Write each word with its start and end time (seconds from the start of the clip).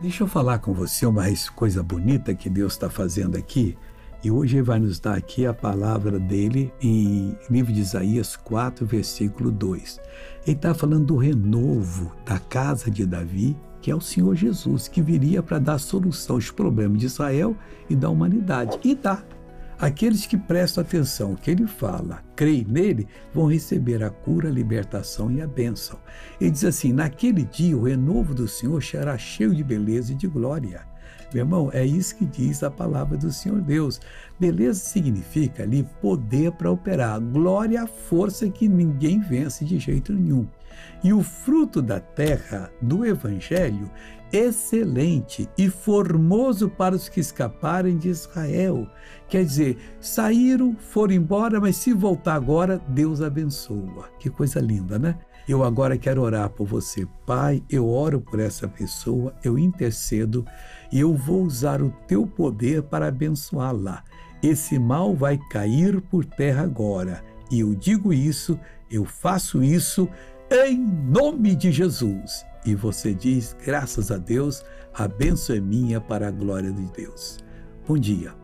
Deixa 0.00 0.24
eu 0.24 0.26
falar 0.26 0.58
com 0.58 0.74
você 0.74 1.06
uma 1.06 1.24
coisa 1.54 1.82
bonita 1.82 2.34
que 2.34 2.50
Deus 2.50 2.72
está 2.72 2.90
fazendo 2.90 3.36
aqui. 3.36 3.76
E 4.22 4.30
hoje 4.30 4.56
ele 4.56 4.62
vai 4.62 4.78
nos 4.78 4.98
dar 4.98 5.16
aqui 5.16 5.46
a 5.46 5.54
palavra 5.54 6.18
dele 6.18 6.72
em 6.80 7.36
livro 7.48 7.72
de 7.72 7.80
Isaías 7.80 8.36
4, 8.36 8.84
versículo 8.84 9.50
2. 9.50 10.00
Ele 10.46 10.56
está 10.56 10.74
falando 10.74 11.06
do 11.06 11.16
renovo 11.16 12.12
da 12.24 12.38
casa 12.38 12.90
de 12.90 13.06
Davi, 13.06 13.56
que 13.80 13.90
é 13.90 13.94
o 13.94 14.00
Senhor 14.00 14.34
Jesus, 14.34 14.88
que 14.88 15.02
viria 15.02 15.42
para 15.42 15.58
dar 15.58 15.78
solução 15.78 16.36
aos 16.36 16.50
problemas 16.50 16.98
de 16.98 17.06
Israel 17.06 17.54
e 17.88 17.94
da 17.94 18.08
humanidade. 18.08 18.78
E 18.82 18.94
dá. 18.94 19.22
Aqueles 19.78 20.24
que 20.26 20.36
prestam 20.36 20.82
atenção 20.82 21.30
ao 21.30 21.36
que 21.36 21.50
ele 21.50 21.66
fala, 21.66 22.22
creem 22.36 22.64
nele, 22.64 23.08
vão 23.32 23.46
receber 23.46 24.02
a 24.02 24.10
cura, 24.10 24.48
a 24.48 24.52
libertação 24.52 25.30
e 25.30 25.42
a 25.42 25.46
bênção. 25.46 25.98
Ele 26.40 26.50
diz 26.50 26.64
assim: 26.64 26.92
naquele 26.92 27.44
dia 27.44 27.76
o 27.76 27.84
renovo 27.84 28.34
do 28.34 28.46
Senhor 28.46 28.82
será 28.82 29.18
cheio 29.18 29.54
de 29.54 29.64
beleza 29.64 30.12
e 30.12 30.14
de 30.14 30.26
glória. 30.26 30.86
Meu 31.32 31.42
irmão, 31.42 31.70
é 31.72 31.84
isso 31.84 32.14
que 32.14 32.24
diz 32.24 32.62
a 32.62 32.70
palavra 32.70 33.16
do 33.16 33.32
Senhor 33.32 33.60
Deus. 33.60 34.00
Beleza 34.38 34.78
significa 34.78 35.64
ali 35.64 35.82
poder 36.00 36.52
para 36.52 36.70
operar, 36.70 37.20
glória, 37.20 37.88
força 37.88 38.48
que 38.48 38.68
ninguém 38.68 39.20
vence 39.20 39.64
de 39.64 39.78
jeito 39.80 40.12
nenhum. 40.12 40.46
E 41.02 41.12
o 41.12 41.22
fruto 41.22 41.82
da 41.82 41.98
terra 41.98 42.70
do 42.80 43.04
Evangelho, 43.04 43.90
excelente 44.34 45.48
e 45.56 45.70
formoso 45.70 46.68
para 46.68 46.96
os 46.96 47.08
que 47.08 47.20
escaparem 47.20 47.96
de 47.96 48.08
Israel. 48.08 48.88
Quer 49.28 49.44
dizer, 49.44 49.78
saíram, 50.00 50.74
foram 50.76 51.14
embora, 51.14 51.60
mas 51.60 51.76
se 51.76 51.92
voltar 51.92 52.34
agora, 52.34 52.82
Deus 52.88 53.22
abençoa. 53.22 54.08
Que 54.18 54.28
coisa 54.28 54.58
linda, 54.58 54.98
né? 54.98 55.16
Eu 55.46 55.62
agora 55.62 55.96
quero 55.96 56.22
orar 56.22 56.50
por 56.50 56.66
você. 56.66 57.06
Pai, 57.24 57.62
eu 57.70 57.88
oro 57.88 58.20
por 58.20 58.40
essa 58.40 58.66
pessoa, 58.66 59.32
eu 59.44 59.56
intercedo 59.56 60.44
e 60.90 60.98
eu 60.98 61.14
vou 61.14 61.44
usar 61.44 61.80
o 61.80 61.90
teu 62.08 62.26
poder 62.26 62.82
para 62.82 63.06
abençoá-la. 63.06 64.02
Esse 64.42 64.80
mal 64.80 65.14
vai 65.14 65.38
cair 65.50 66.00
por 66.00 66.24
terra 66.24 66.62
agora. 66.62 67.22
E 67.52 67.60
eu 67.60 67.72
digo 67.72 68.12
isso, 68.12 68.58
eu 68.90 69.04
faço 69.04 69.62
isso 69.62 70.08
em 70.50 70.76
nome 70.78 71.54
de 71.54 71.70
Jesus. 71.70 72.44
E 72.64 72.74
você 72.74 73.14
diz: 73.14 73.56
graças 73.64 74.10
a 74.10 74.16
Deus, 74.16 74.64
a 74.92 75.06
bênção 75.06 75.56
é 75.56 75.60
minha 75.60 76.00
para 76.00 76.28
a 76.28 76.30
glória 76.30 76.72
de 76.72 76.84
Deus. 76.92 77.38
Bom 77.86 77.98
dia. 77.98 78.43